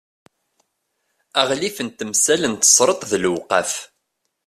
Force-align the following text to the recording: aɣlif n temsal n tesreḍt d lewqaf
aɣlif 1.41 1.77
n 1.85 1.89
temsal 1.97 2.41
n 2.47 2.53
tesreḍt 2.55 3.01
d 3.11 3.13
lewqaf 3.23 3.73